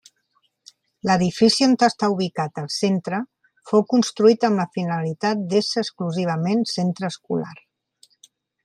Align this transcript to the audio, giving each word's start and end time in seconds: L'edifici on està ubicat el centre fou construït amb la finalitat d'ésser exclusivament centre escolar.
L'edifici 1.09 1.67
on 1.67 1.75
està 1.87 2.09
ubicat 2.13 2.57
el 2.63 2.71
centre 2.77 3.21
fou 3.73 3.87
construït 3.93 4.49
amb 4.51 4.63
la 4.63 4.69
finalitat 4.79 5.45
d'ésser 5.53 5.87
exclusivament 5.87 6.67
centre 6.75 7.15
escolar. 7.17 7.55